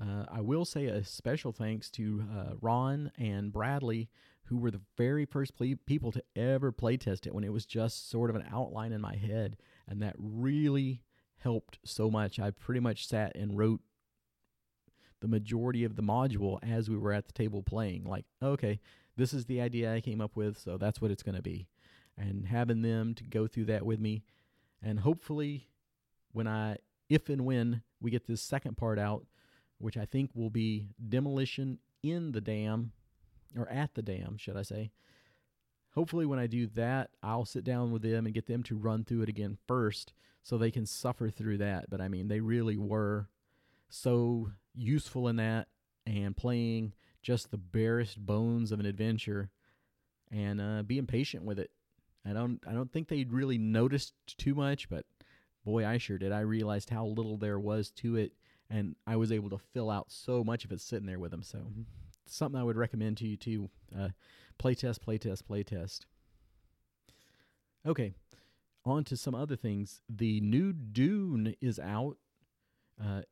Uh, 0.00 0.24
I 0.30 0.40
will 0.40 0.64
say 0.64 0.86
a 0.86 1.04
special 1.04 1.52
thanks 1.52 1.90
to 1.90 2.24
uh, 2.34 2.54
Ron 2.60 3.12
and 3.16 3.52
Bradley, 3.52 4.08
who 4.46 4.56
were 4.56 4.70
the 4.70 4.80
very 4.96 5.24
first 5.24 5.56
ple- 5.56 5.74
people 5.86 6.10
to 6.12 6.22
ever 6.34 6.72
playtest 6.72 7.26
it 7.26 7.34
when 7.34 7.44
it 7.44 7.52
was 7.52 7.64
just 7.64 8.10
sort 8.10 8.30
of 8.30 8.36
an 8.36 8.44
outline 8.52 8.92
in 8.92 9.00
my 9.00 9.14
head. 9.14 9.56
And 9.86 10.02
that 10.02 10.16
really 10.18 11.02
helped 11.38 11.78
so 11.84 12.10
much. 12.10 12.40
I 12.40 12.50
pretty 12.50 12.80
much 12.80 13.06
sat 13.06 13.36
and 13.36 13.56
wrote 13.56 13.80
the 15.20 15.28
majority 15.28 15.84
of 15.84 15.96
the 15.96 16.02
module 16.02 16.58
as 16.62 16.90
we 16.90 16.96
were 16.96 17.12
at 17.12 17.26
the 17.26 17.32
table 17.32 17.62
playing. 17.62 18.04
Like, 18.04 18.24
okay, 18.42 18.80
this 19.16 19.32
is 19.32 19.46
the 19.46 19.60
idea 19.60 19.92
I 19.92 20.00
came 20.00 20.20
up 20.20 20.36
with, 20.36 20.58
so 20.58 20.76
that's 20.76 21.00
what 21.00 21.10
it's 21.10 21.22
going 21.22 21.36
to 21.36 21.42
be. 21.42 21.68
And 22.16 22.46
having 22.46 22.82
them 22.82 23.14
to 23.14 23.24
go 23.24 23.46
through 23.46 23.66
that 23.66 23.84
with 23.84 24.00
me. 24.00 24.22
And 24.82 25.00
hopefully, 25.00 25.68
when 26.32 26.46
I, 26.46 26.78
if 27.08 27.28
and 27.28 27.44
when 27.44 27.82
we 28.00 28.10
get 28.10 28.26
this 28.26 28.40
second 28.40 28.76
part 28.76 28.98
out, 28.98 29.26
which 29.78 29.96
I 29.96 30.04
think 30.04 30.30
will 30.34 30.50
be 30.50 30.88
demolition 31.08 31.78
in 32.02 32.32
the 32.32 32.40
dam, 32.40 32.92
or 33.56 33.68
at 33.68 33.94
the 33.94 34.02
dam, 34.02 34.36
should 34.36 34.56
I 34.56 34.62
say. 34.62 34.90
Hopefully, 35.94 36.26
when 36.26 36.38
I 36.38 36.46
do 36.46 36.66
that, 36.74 37.10
I'll 37.22 37.44
sit 37.44 37.64
down 37.64 37.92
with 37.92 38.02
them 38.02 38.26
and 38.26 38.34
get 38.34 38.46
them 38.46 38.62
to 38.64 38.76
run 38.76 39.04
through 39.04 39.22
it 39.22 39.28
again 39.28 39.58
first 39.66 40.12
so 40.42 40.58
they 40.58 40.70
can 40.70 40.86
suffer 40.86 41.30
through 41.30 41.58
that. 41.58 41.88
But 41.88 42.00
I 42.00 42.08
mean, 42.08 42.28
they 42.28 42.40
really 42.40 42.76
were 42.76 43.28
so 43.88 44.50
useful 44.74 45.28
in 45.28 45.36
that 45.36 45.68
and 46.06 46.36
playing 46.36 46.92
just 47.24 47.50
the 47.50 47.58
barest 47.58 48.24
bones 48.24 48.70
of 48.70 48.78
an 48.78 48.86
adventure 48.86 49.50
and 50.30 50.60
uh, 50.60 50.82
being 50.82 51.06
patient 51.06 51.44
with 51.44 51.58
it. 51.58 51.70
I 52.24 52.32
don't 52.32 52.60
I 52.66 52.72
don't 52.72 52.92
think 52.92 53.08
they 53.08 53.24
really 53.24 53.58
noticed 53.58 54.14
too 54.38 54.54
much, 54.54 54.88
but 54.88 55.04
boy, 55.64 55.86
I 55.86 55.98
sure 55.98 56.18
did. 56.18 56.32
I 56.32 56.40
realized 56.40 56.90
how 56.90 57.06
little 57.06 57.36
there 57.36 57.58
was 57.58 57.90
to 57.92 58.16
it 58.16 58.32
and 58.70 58.96
I 59.06 59.16
was 59.16 59.32
able 59.32 59.50
to 59.50 59.58
fill 59.58 59.90
out 59.90 60.10
so 60.10 60.44
much 60.44 60.64
of 60.64 60.72
it 60.72 60.80
sitting 60.80 61.06
there 61.06 61.18
with 61.18 61.30
them. 61.30 61.42
So 61.42 61.58
something 62.26 62.60
I 62.60 62.64
would 62.64 62.76
recommend 62.76 63.16
to 63.18 63.26
you 63.26 63.36
too. 63.36 63.70
Uh, 63.96 64.08
playtest, 64.58 65.00
playtest, 65.00 65.42
playtest. 65.42 66.00
Okay, 67.86 68.14
on 68.84 69.04
to 69.04 69.16
some 69.16 69.34
other 69.34 69.56
things. 69.56 70.00
The 70.08 70.40
new 70.40 70.72
Dune 70.72 71.54
is 71.60 71.78
out. 71.78 72.16
Uh, 73.02 73.22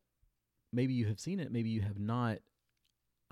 maybe 0.72 0.92
you 0.92 1.06
have 1.06 1.20
seen 1.20 1.40
it, 1.40 1.52
maybe 1.52 1.70
you 1.70 1.82
have 1.82 1.98
not. 1.98 2.38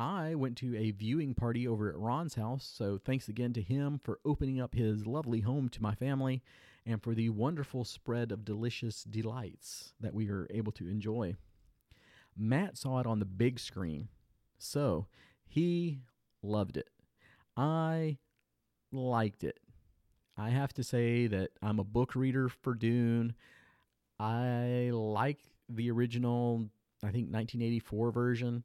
I 0.01 0.35
went 0.35 0.57
to 0.59 0.75
a 0.79 0.93
viewing 0.93 1.35
party 1.35 1.69
over 1.69 1.91
at 1.91 1.99
Ron's 1.99 2.35
house, 2.35 2.65
so 2.65 2.97
thanks 2.97 3.29
again 3.29 3.53
to 3.53 3.61
him 3.61 4.01
for 4.03 4.19
opening 4.25 4.59
up 4.59 4.75
his 4.75 5.07
lovely 5.07 5.41
home 5.41 5.69
to 5.69 5.83
my 5.83 5.95
family 5.95 6.43
and 6.87 7.03
for 7.03 7.15
the 7.15 7.29
wonderful 7.29 7.85
spread 7.85 8.33
of 8.33 8.43
delicious 8.43 9.05
delights 9.05 9.93
that 10.01 10.15
we 10.15 10.27
were 10.27 10.47
able 10.49 10.73
to 10.73 10.89
enjoy. 10.89 11.37
Matt 12.35 12.79
saw 12.79 13.01
it 13.01 13.07
on 13.07 13.19
the 13.19 13.27
big 13.27 13.59
screen, 13.59 14.09
so 14.57 15.07
he 15.47 16.01
loved 16.43 16.79
it. 16.79 16.89
I 17.55 18.17
liked 18.91 19.45
it. 19.45 19.61
I 20.35 20.49
have 20.49 20.73
to 20.75 20.83
say 20.83 21.27
that 21.27 21.51
I'm 21.61 21.79
a 21.79 21.85
book 21.85 22.15
reader 22.15 22.49
for 22.49 22.73
Dune. 22.73 23.35
I 24.19 24.93
like 24.95 25.41
the 25.69 25.91
original, 25.91 26.71
I 27.03 27.13
think 27.13 27.31
1984 27.31 28.13
version. 28.13 28.65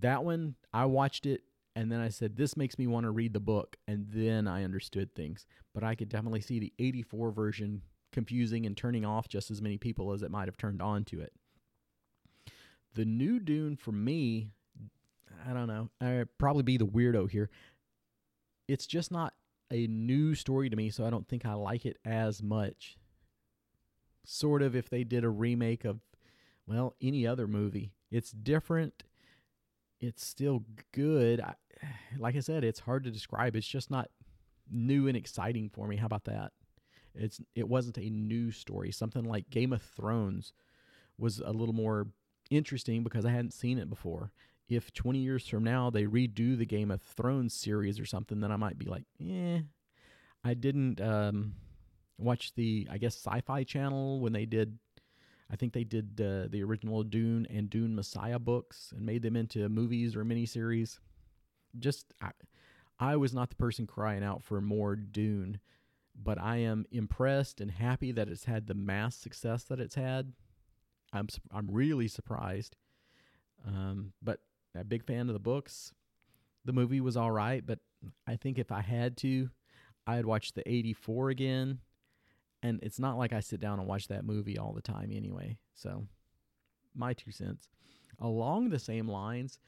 That 0.00 0.24
one, 0.24 0.54
I 0.72 0.86
watched 0.86 1.26
it 1.26 1.42
and 1.76 1.90
then 1.90 2.00
I 2.00 2.08
said, 2.08 2.36
This 2.36 2.56
makes 2.56 2.78
me 2.78 2.86
want 2.86 3.04
to 3.04 3.10
read 3.10 3.32
the 3.32 3.40
book. 3.40 3.76
And 3.86 4.06
then 4.08 4.46
I 4.46 4.64
understood 4.64 5.14
things. 5.14 5.46
But 5.74 5.84
I 5.84 5.94
could 5.94 6.08
definitely 6.08 6.40
see 6.40 6.58
the 6.58 6.72
84 6.78 7.32
version 7.32 7.82
confusing 8.12 8.64
and 8.64 8.76
turning 8.76 9.04
off 9.04 9.28
just 9.28 9.50
as 9.50 9.60
many 9.60 9.76
people 9.76 10.12
as 10.12 10.22
it 10.22 10.30
might 10.30 10.46
have 10.46 10.56
turned 10.56 10.80
on 10.80 11.04
to 11.04 11.20
it. 11.20 11.32
The 12.94 13.04
new 13.04 13.40
Dune 13.40 13.76
for 13.76 13.90
me, 13.90 14.50
I 15.48 15.52
don't 15.52 15.66
know. 15.66 15.90
I'd 16.00 16.28
probably 16.38 16.62
be 16.62 16.76
the 16.76 16.86
weirdo 16.86 17.28
here. 17.28 17.50
It's 18.68 18.86
just 18.86 19.10
not 19.10 19.34
a 19.72 19.88
new 19.88 20.36
story 20.36 20.70
to 20.70 20.76
me, 20.76 20.90
so 20.90 21.04
I 21.04 21.10
don't 21.10 21.26
think 21.26 21.44
I 21.44 21.54
like 21.54 21.84
it 21.84 21.98
as 22.04 22.40
much. 22.40 22.96
Sort 24.24 24.62
of 24.62 24.76
if 24.76 24.88
they 24.88 25.02
did 25.02 25.24
a 25.24 25.28
remake 25.28 25.84
of, 25.84 25.98
well, 26.66 26.94
any 27.02 27.26
other 27.26 27.48
movie. 27.48 27.92
It's 28.12 28.30
different. 28.30 29.02
It's 30.06 30.24
still 30.24 30.64
good. 30.92 31.40
I, 31.40 31.54
like 32.18 32.36
I 32.36 32.40
said, 32.40 32.64
it's 32.64 32.80
hard 32.80 33.04
to 33.04 33.10
describe. 33.10 33.56
It's 33.56 33.66
just 33.66 33.90
not 33.90 34.10
new 34.70 35.08
and 35.08 35.16
exciting 35.16 35.70
for 35.70 35.86
me. 35.86 35.96
How 35.96 36.06
about 36.06 36.24
that? 36.24 36.52
It's 37.14 37.40
it 37.54 37.68
wasn't 37.68 37.98
a 37.98 38.10
new 38.10 38.50
story. 38.50 38.90
Something 38.90 39.24
like 39.24 39.50
Game 39.50 39.72
of 39.72 39.82
Thrones 39.82 40.52
was 41.18 41.38
a 41.38 41.52
little 41.52 41.74
more 41.74 42.08
interesting 42.50 43.04
because 43.04 43.24
I 43.24 43.30
hadn't 43.30 43.54
seen 43.54 43.78
it 43.78 43.88
before. 43.88 44.32
If 44.68 44.92
20 44.92 45.18
years 45.18 45.46
from 45.46 45.62
now 45.62 45.90
they 45.90 46.04
redo 46.04 46.56
the 46.56 46.66
Game 46.66 46.90
of 46.90 47.02
Thrones 47.02 47.54
series 47.54 48.00
or 48.00 48.06
something, 48.06 48.40
then 48.40 48.50
I 48.50 48.56
might 48.56 48.78
be 48.78 48.86
like, 48.86 49.04
eh. 49.20 49.60
I 50.42 50.54
didn't 50.54 51.00
um, 51.00 51.54
watch 52.18 52.54
the, 52.54 52.86
I 52.90 52.98
guess, 52.98 53.14
Sci 53.16 53.40
Fi 53.46 53.64
Channel 53.64 54.20
when 54.20 54.32
they 54.32 54.44
did, 54.44 54.78
I 55.50 55.56
think 55.56 55.72
they 55.72 55.84
did 55.84 56.20
uh, 56.20 56.48
the 56.48 56.62
original 56.62 57.02
Dune 57.02 57.46
and 57.50 57.68
Dune 57.68 57.94
Messiah 57.94 58.38
books 58.38 58.92
and 58.96 59.04
made 59.04 59.22
them 59.22 59.36
into 59.36 59.68
movies 59.68 60.16
or 60.16 60.24
miniseries. 60.24 60.98
Just, 61.78 62.12
I, 62.20 62.30
I 62.98 63.16
was 63.16 63.34
not 63.34 63.50
the 63.50 63.56
person 63.56 63.86
crying 63.86 64.24
out 64.24 64.42
for 64.42 64.60
more 64.60 64.96
Dune, 64.96 65.60
but 66.14 66.40
I 66.40 66.56
am 66.58 66.86
impressed 66.90 67.60
and 67.60 67.70
happy 67.70 68.12
that 68.12 68.28
it's 68.28 68.44
had 68.44 68.66
the 68.66 68.74
mass 68.74 69.16
success 69.16 69.64
that 69.64 69.80
it's 69.80 69.96
had. 69.96 70.32
I'm 71.12 71.28
I'm 71.52 71.68
really 71.70 72.08
surprised. 72.08 72.76
Um, 73.66 74.12
but 74.22 74.40
a 74.74 74.84
big 74.84 75.04
fan 75.04 75.28
of 75.28 75.34
the 75.34 75.40
books. 75.40 75.92
The 76.64 76.72
movie 76.72 77.00
was 77.00 77.16
all 77.16 77.30
right, 77.30 77.64
but 77.64 77.78
I 78.26 78.36
think 78.36 78.58
if 78.58 78.72
I 78.72 78.80
had 78.80 79.16
to, 79.18 79.50
I'd 80.06 80.26
watch 80.26 80.52
the 80.52 80.68
84 80.68 81.30
again. 81.30 81.78
And 82.64 82.80
it's 82.82 82.98
not 82.98 83.18
like 83.18 83.34
I 83.34 83.40
sit 83.40 83.60
down 83.60 83.78
and 83.78 83.86
watch 83.86 84.08
that 84.08 84.24
movie 84.24 84.56
all 84.56 84.72
the 84.72 84.80
time 84.80 85.10
anyway. 85.12 85.58
So, 85.74 86.06
my 86.96 87.12
two 87.12 87.30
cents. 87.30 87.68
Along 88.18 88.70
the 88.70 88.78
same 88.78 89.06
lines, 89.06 89.58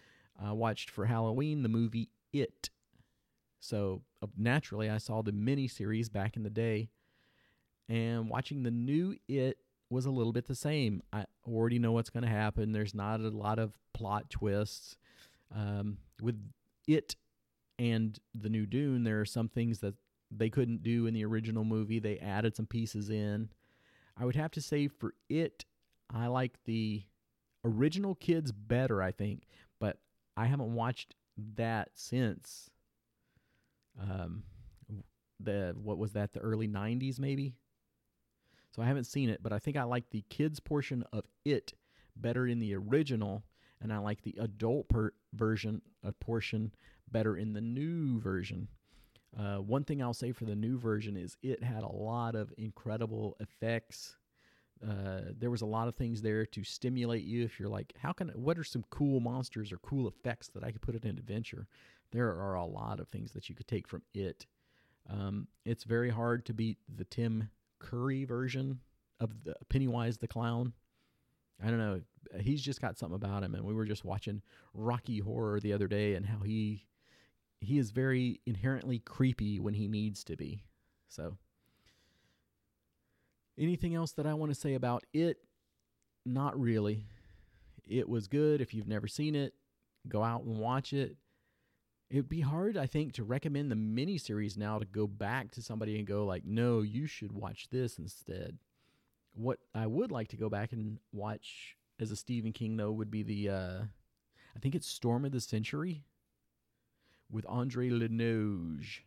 I 0.43 0.53
watched 0.53 0.89
for 0.89 1.05
Halloween 1.05 1.63
the 1.63 1.69
movie 1.69 2.09
It. 2.33 2.71
So, 3.61 4.01
uh, 4.23 4.29
naturally, 4.39 4.89
I 4.89 4.97
saw 4.97 5.21
the 5.21 5.33
miniseries 5.33 6.11
back 6.11 6.37
in 6.37 6.43
the 6.43 6.49
day. 6.49 6.89
And 7.87 8.31
watching 8.31 8.63
the 8.63 8.71
new 8.71 9.15
It 9.29 9.59
was 9.91 10.07
a 10.07 10.11
little 10.11 10.33
bit 10.33 10.47
the 10.47 10.55
same. 10.55 11.03
I 11.13 11.27
already 11.47 11.79
know 11.79 11.93
what's 11.93 12.11
going 12.11 12.25
to 12.25 12.31
happen. 12.31 12.73
There's 12.73 12.95
not 12.95 13.21
a 13.21 13.29
lot 13.29 13.59
of 13.59 13.75
plot 13.93 14.31
twists. 14.31 14.97
Um, 15.55 15.99
with 16.23 16.41
it 16.89 17.15
and 17.79 18.19
the 18.35 18.49
new 18.49 18.65
Dune, 18.65 19.05
there 19.05 19.21
are 19.21 19.27
some 19.27 19.49
things 19.51 19.81
that 19.81 19.95
they 20.31 20.51
couldn't 20.51 20.83
do 20.83 21.07
in 21.07 21.15
the 21.15 21.25
original 21.25 21.65
movie. 21.65 21.99
They 21.99 22.19
added 22.19 22.57
some 22.57 22.67
pieces 22.67 23.11
in. 23.11 23.51
I 24.17 24.25
would 24.25 24.37
have 24.37 24.51
to 24.53 24.61
say 24.61 24.89
for 24.89 25.15
it, 25.29 25.65
I 26.13 26.27
like 26.29 26.59
the 26.65 27.05
original 27.65 28.15
kids 28.15 28.53
better, 28.53 29.03
I 29.03 29.13
think, 29.13 29.45
but 29.79 29.99
I 30.37 30.47
haven't 30.47 30.75
watched 30.75 31.15
that 31.55 31.91
since 31.95 32.71
um 34.01 34.43
the 35.39 35.75
what 35.83 35.99
was 35.99 36.13
that 36.13 36.33
the 36.33 36.41
early 36.41 36.67
90s 36.67 37.19
maybe 37.19 37.53
so 38.77 38.83
I 38.83 38.87
haven't 38.87 39.05
seen 39.05 39.31
it, 39.31 39.43
but 39.43 39.55
I 39.55 39.59
think 39.59 39.79
I 39.79 39.85
like 39.85 40.11
the 40.11 40.23
kids 40.29 40.61
portion 40.61 41.03
of 41.11 41.25
it 41.47 41.73
better 42.15 42.47
in 42.47 42.59
the 42.59 42.75
original, 42.75 43.43
and 43.81 43.91
I 43.91 43.97
like 43.99 44.21
the 44.21 44.37
adult 44.39 44.91
per- 44.91 45.15
version 45.33 45.81
a 46.05 46.13
portion 46.13 46.73
better 47.11 47.39
in 47.39 47.55
the 47.55 47.63
new 47.63 48.21
version. 48.21 48.69
Uh, 49.39 49.57
one 49.57 49.85
thing 49.85 50.03
I'll 50.03 50.15
say 50.15 50.33
for 50.33 50.45
the 50.47 50.57
new 50.57 50.79
version 50.79 51.17
is 51.17 51.37
it 51.43 51.63
had 51.63 51.83
a 51.83 51.93
lot 51.93 52.35
of 52.35 52.53
incredible 52.57 53.37
effects. 53.41 54.17
Uh, 54.87 55.33
there 55.39 55.51
was 55.51 55.63
a 55.63 55.67
lot 55.67 55.89
of 55.89 55.95
things 55.95 56.23
there 56.23 56.47
to 56.47 56.65
stimulate 56.65 57.25
you. 57.25 57.45
If 57.45 57.61
you're 57.61 57.69
like, 57.69 57.93
how 57.99 58.13
can 58.13 58.29
what 58.31 58.59
are 58.59 58.65
some 58.65 58.85
cool 58.91 59.21
monsters 59.21 59.73
or 59.73 59.79
cool 59.79 60.09
effects 60.09 60.49
that 60.55 60.65
I 60.65 60.71
could 60.71 60.83
put 60.83 60.95
in 60.95 61.09
an 61.09 61.19
adventure? 61.19 61.67
There 62.13 62.29
are 62.29 62.55
a 62.55 62.65
lot 62.65 63.01
of 63.01 63.09
things 63.09 63.33
that 63.33 63.49
you 63.49 63.55
could 63.55 63.69
take 63.69 63.89
from 63.89 64.03
it. 64.15 64.47
Um, 65.09 65.49
it's 65.65 65.85
very 65.85 66.11
hard 66.11 66.47
to 66.47 66.55
beat 66.55 66.79
the 66.95 67.05
Tim 67.05 67.51
Curry 67.79 68.25
version 68.25 68.81
of 69.21 69.45
the 69.45 69.55
Pennywise 69.69 70.19
the 70.19 70.29
clown. 70.29 70.73
I 71.63 71.69
don't 71.69 71.79
know. 71.79 72.01
He's 72.41 72.63
just 72.63 72.81
got 72.81 72.99
something 72.99 73.17
about 73.17 73.43
him, 73.43 73.55
and 73.55 73.65
we 73.65 73.73
were 73.73 73.87
just 73.87 74.05
watching 74.05 74.43
Rocky 74.75 75.21
Horror 75.21 75.61
the 75.61 75.73
other 75.73 75.89
day, 75.89 76.15
and 76.15 76.27
how 76.27 76.41
he 76.41 76.87
he 77.61 77.79
is 77.79 77.91
very 77.91 78.41
inherently 78.47 78.99
creepy 78.99 79.59
when 79.59 79.75
he 79.75 79.89
needs 79.89 80.25
to 80.25 80.37
be. 80.37 80.65
So 81.09 81.37
Anything 83.59 83.95
else 83.95 84.13
that 84.13 84.27
I 84.27 84.35
want 84.35 84.53
to 84.53 84.61
say 84.61 84.75
about 84.75 85.05
it? 85.13 85.39
Not 86.25 86.59
really. 86.61 87.07
It 87.89 88.09
was 88.09 88.29
good. 88.29 88.61
If 88.61 88.75
you've 88.75 88.89
never 88.89 89.09
seen 89.09 89.35
it, 89.35 89.55
go 90.09 90.23
out 90.23 90.43
and 90.43 90.59
watch 90.59 90.93
it. 90.93 91.17
It'd 92.11 92.29
be 92.29 92.43
hard, 92.43 92.77
I 92.77 92.87
think, 92.87 93.15
to 93.15 93.25
recommend 93.25 93.71
the 93.71 93.77
miniseries 93.77 94.57
now 94.57 94.79
to 94.79 94.85
go 94.85 95.07
back 95.07 95.51
to 95.53 95.63
somebody 95.63 95.99
and 95.99 96.07
go 96.07 96.25
like, 96.25 96.45
"No, 96.45 96.83
you 96.83 97.07
should 97.07 97.33
watch 97.33 97.69
this 97.71 97.99
instead." 97.99 98.59
What 99.33 99.59
I 99.75 99.87
would 99.87 100.13
like 100.13 100.29
to 100.29 100.37
go 100.37 100.49
back 100.49 100.73
and 100.73 100.99
watch 101.13 101.77
as 101.99 102.11
a 102.11 102.17
Stephen 102.17 102.53
King 102.53 102.77
though 102.77 102.93
would 102.93 103.11
be 103.11 103.23
the 103.23 103.49
uh 103.49 103.83
I 104.55 104.59
think 104.61 104.75
it's 104.75 104.87
Storm 104.87 105.25
of 105.25 105.33
the 105.33 105.41
Century 105.41 106.05
with 107.31 107.47
Andre 107.49 107.91
Linoge. 107.91 109.03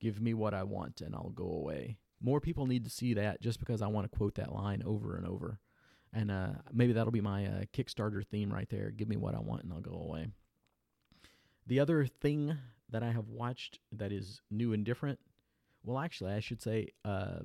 Give 0.00 0.20
me 0.20 0.34
what 0.34 0.54
I 0.54 0.62
want 0.62 1.00
and 1.00 1.14
I'll 1.14 1.30
go 1.30 1.44
away. 1.44 1.98
More 2.22 2.40
people 2.40 2.66
need 2.66 2.84
to 2.84 2.90
see 2.90 3.14
that 3.14 3.40
just 3.40 3.58
because 3.58 3.82
I 3.82 3.86
want 3.86 4.10
to 4.10 4.16
quote 4.16 4.34
that 4.34 4.52
line 4.52 4.82
over 4.84 5.16
and 5.16 5.26
over. 5.26 5.58
And 6.12 6.30
uh, 6.30 6.52
maybe 6.72 6.92
that'll 6.92 7.12
be 7.12 7.20
my 7.20 7.46
uh, 7.46 7.60
Kickstarter 7.72 8.26
theme 8.26 8.52
right 8.52 8.68
there. 8.68 8.90
Give 8.90 9.08
me 9.08 9.16
what 9.16 9.34
I 9.34 9.40
want 9.40 9.62
and 9.62 9.72
I'll 9.72 9.80
go 9.80 9.92
away. 9.92 10.28
The 11.66 11.80
other 11.80 12.06
thing 12.06 12.56
that 12.90 13.02
I 13.02 13.12
have 13.12 13.28
watched 13.28 13.78
that 13.92 14.10
is 14.12 14.40
new 14.50 14.72
and 14.72 14.84
different, 14.84 15.20
well, 15.84 15.98
actually, 15.98 16.32
I 16.32 16.40
should 16.40 16.60
say, 16.60 16.88
uh, 17.04 17.40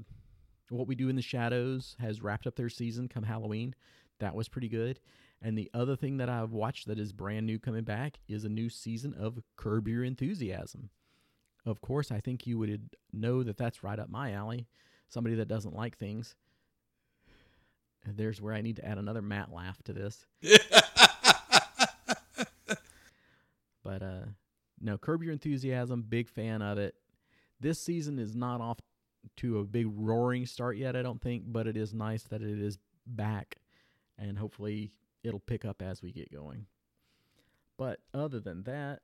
What 0.69 0.87
We 0.87 0.95
Do 0.95 1.09
in 1.09 1.15
the 1.15 1.21
Shadows 1.21 1.95
has 1.99 2.21
wrapped 2.21 2.47
up 2.47 2.55
their 2.55 2.69
season 2.69 3.07
come 3.07 3.23
Halloween. 3.23 3.75
That 4.19 4.35
was 4.35 4.49
pretty 4.49 4.69
good. 4.69 4.99
And 5.45 5.55
the 5.55 5.69
other 5.75 5.95
thing 5.95 6.17
that 6.17 6.27
I've 6.27 6.53
watched 6.53 6.87
that 6.87 6.97
is 6.97 7.13
brand 7.13 7.45
new 7.45 7.59
coming 7.59 7.83
back 7.83 8.17
is 8.27 8.45
a 8.45 8.49
new 8.49 8.67
season 8.67 9.13
of 9.13 9.43
Curb 9.57 9.87
Your 9.87 10.03
Enthusiasm. 10.03 10.89
Of 11.67 11.81
course, 11.81 12.11
I 12.11 12.19
think 12.19 12.47
you 12.47 12.57
would 12.57 12.89
know 13.13 13.43
that 13.43 13.55
that's 13.55 13.83
right 13.83 13.99
up 13.99 14.09
my 14.09 14.31
alley. 14.31 14.65
Somebody 15.07 15.35
that 15.35 15.47
doesn't 15.47 15.75
like 15.75 15.99
things. 15.99 16.33
There's 18.07 18.41
where 18.41 18.55
I 18.55 18.61
need 18.61 18.77
to 18.77 18.85
add 18.85 18.97
another 18.97 19.21
Matt 19.21 19.53
laugh 19.53 19.83
to 19.83 19.93
this. 19.93 20.25
but 23.83 24.01
uh 24.01 24.25
no, 24.81 24.97
Curb 24.97 25.21
Your 25.21 25.33
Enthusiasm, 25.33 26.05
big 26.09 26.27
fan 26.27 26.63
of 26.63 26.79
it. 26.79 26.95
This 27.59 27.79
season 27.79 28.17
is 28.17 28.35
not 28.35 28.61
off 28.61 28.79
to 29.37 29.59
a 29.59 29.63
big 29.63 29.85
roaring 29.91 30.47
start 30.47 30.77
yet, 30.77 30.95
I 30.95 31.03
don't 31.03 31.21
think, 31.21 31.43
but 31.45 31.67
it 31.67 31.77
is 31.77 31.93
nice 31.93 32.23
that 32.23 32.41
it 32.41 32.59
is 32.59 32.79
back 33.05 33.57
and 34.17 34.39
hopefully 34.39 34.91
it'll 35.25 35.39
pick 35.39 35.65
up 35.65 35.81
as 35.81 36.01
we 36.01 36.11
get 36.11 36.31
going. 36.31 36.67
But 37.77 37.99
other 38.13 38.39
than 38.39 38.63
that, 38.63 39.01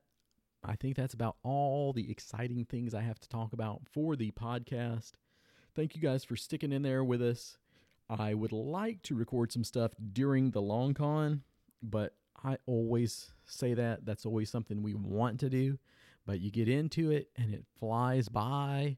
I 0.64 0.76
think 0.76 0.96
that's 0.96 1.14
about 1.14 1.38
all 1.44 1.92
the 1.92 2.10
exciting 2.12 2.66
things 2.66 2.94
I 2.94 3.02
have 3.02 3.20
to 3.20 3.30
talk 3.30 3.54
about 3.54 3.82
for 3.92 4.16
the 4.16 4.32
podcast. 4.32 5.14
Thank 5.76 5.96
you 5.96 6.02
guys 6.02 6.24
for 6.24 6.36
sticking 6.36 6.72
in 6.72 6.84
there 6.84 7.04
with 7.04 7.22
us. 7.22 7.58
I 8.10 8.34
would 8.34 8.52
like 8.52 9.02
to 9.04 9.16
record 9.16 9.52
some 9.52 9.64
stuff 9.64 9.94
during 10.14 10.52
the 10.52 10.62
long 10.62 10.94
con, 10.94 11.44
but 11.82 12.14
I 12.44 12.58
always 12.66 13.32
say 13.46 13.74
that. 13.74 14.06
That's 14.06 14.26
always 14.26 14.50
something 14.50 14.84
we 14.84 14.94
want 14.94 15.40
to 15.40 15.50
do. 15.50 15.80
But 16.26 16.40
you 16.42 16.52
get 16.52 16.70
into 16.70 17.12
it 17.12 17.30
and 17.38 17.54
it 17.54 17.64
flies 17.80 18.30
by. 18.30 18.98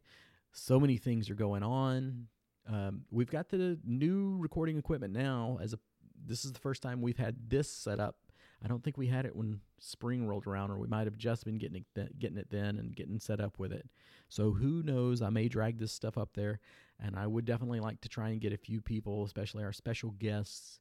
So 0.51 0.79
many 0.79 0.97
things 0.97 1.29
are 1.29 1.35
going 1.35 1.63
on. 1.63 2.27
Um, 2.67 3.05
we've 3.11 3.29
got 3.29 3.49
the 3.49 3.77
new 3.85 4.37
recording 4.39 4.77
equipment 4.77 5.13
now. 5.13 5.57
As 5.61 5.73
a, 5.73 5.79
this 6.25 6.45
is 6.45 6.53
the 6.53 6.59
first 6.59 6.81
time 6.81 7.01
we've 7.01 7.17
had 7.17 7.49
this 7.49 7.69
set 7.69 7.99
up. 7.99 8.17
I 8.63 8.67
don't 8.67 8.83
think 8.83 8.97
we 8.97 9.07
had 9.07 9.25
it 9.25 9.35
when 9.35 9.59
spring 9.79 10.25
rolled 10.25 10.47
around, 10.47 10.71
or 10.71 10.77
we 10.77 10.87
might 10.87 11.05
have 11.05 11.17
just 11.17 11.43
been 11.43 11.57
getting 11.57 11.83
it 11.95 12.19
getting 12.19 12.37
it 12.37 12.47
then 12.49 12.77
and 12.77 12.95
getting 12.95 13.19
set 13.19 13.41
up 13.41 13.59
with 13.59 13.73
it. 13.73 13.87
So 14.29 14.51
who 14.51 14.81
knows? 14.83 15.21
I 15.21 15.29
may 15.29 15.49
drag 15.49 15.79
this 15.79 15.91
stuff 15.91 16.17
up 16.17 16.29
there, 16.33 16.59
and 16.99 17.15
I 17.17 17.27
would 17.27 17.45
definitely 17.45 17.81
like 17.81 17.99
to 18.01 18.09
try 18.09 18.29
and 18.29 18.39
get 18.39 18.53
a 18.53 18.57
few 18.57 18.81
people, 18.81 19.25
especially 19.25 19.63
our 19.63 19.73
special 19.73 20.11
guests, 20.11 20.79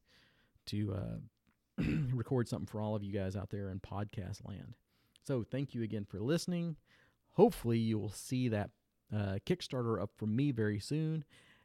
to 0.66 0.94
uh, 0.94 1.82
record 2.12 2.48
something 2.48 2.66
for 2.66 2.80
all 2.80 2.94
of 2.94 3.02
you 3.02 3.12
guys 3.12 3.36
out 3.36 3.50
there 3.50 3.68
in 3.70 3.80
podcast 3.80 4.46
land. 4.46 4.74
So 5.24 5.44
thank 5.48 5.74
you 5.74 5.82
again 5.82 6.04
for 6.04 6.20
listening. 6.20 6.76
Hopefully 7.32 7.78
you 7.78 7.98
will 7.98 8.10
see 8.10 8.48
that 8.48 8.70
uh, 9.14 9.38
Kickstarter 9.46 10.00
up 10.00 10.10
from 10.16 10.34
me 10.34 10.52
very 10.52 10.78
soon, 10.78 11.24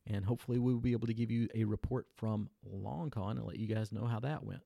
and 0.10 0.26
hopefully 0.26 0.58
we'll 0.58 0.80
be 0.80 0.94
able 0.94 1.08
to 1.08 1.14
give 1.14 1.30
you 1.30 1.50
a 1.54 1.66
report 1.66 2.08
from 2.16 2.50
LongCon 2.74 3.32
and 3.32 3.46
let 3.46 3.60
you 3.60 3.68
guys 3.68 3.92
know 3.92 4.06
how 4.06 4.20
that 4.22 4.44
went. 4.44 4.62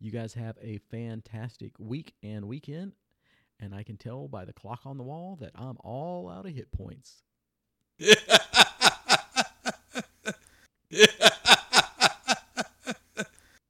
You 0.00 0.10
guys 0.10 0.34
have 0.34 0.58
a 0.60 0.78
fantastic 0.90 1.72
week 1.78 2.14
and 2.22 2.48
weekend, 2.48 2.92
and 3.60 3.74
I 3.74 3.84
can 3.84 3.96
tell 3.96 4.26
by 4.26 4.44
the 4.44 4.52
clock 4.52 4.80
on 4.84 4.98
the 4.98 5.04
wall 5.04 5.36
that 5.40 5.52
I'm 5.54 5.76
all 5.80 6.28
out 6.28 6.46
of 6.46 6.52
hit 6.52 6.72
points. 6.72 7.22